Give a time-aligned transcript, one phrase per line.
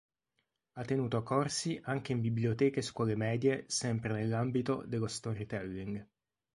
[0.71, 6.03] Ha tenuto corsi anche in biblioteche e scuole medie sempre nell'ambito dello storytelling.